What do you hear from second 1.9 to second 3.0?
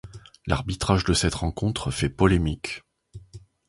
fait polémique.